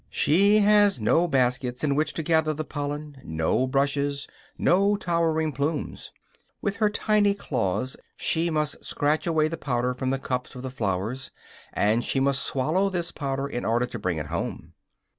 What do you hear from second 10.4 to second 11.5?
of the flowers;